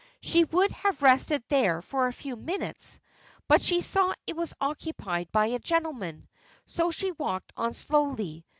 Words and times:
She 0.19 0.45
would 0.45 0.71
have 0.71 1.03
rested 1.03 1.43
there 1.49 1.79
for 1.83 2.07
a 2.07 2.11
few 2.11 2.35
minutes, 2.35 2.99
but 3.47 3.61
she 3.61 3.81
saw 3.81 4.15
it 4.25 4.35
was 4.35 4.55
occupied 4.59 5.31
by 5.31 5.45
a 5.45 5.59
gentleman, 5.59 6.27
so 6.65 6.89
she 6.89 7.11
walked 7.11 7.53
on 7.55 7.75
slowly. 7.75 8.43